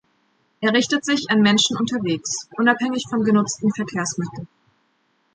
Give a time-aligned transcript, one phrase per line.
[0.61, 4.47] Er richtet sich an „Menschen unterwegs“, unabhängig vom genutzten Verkehrsmittel.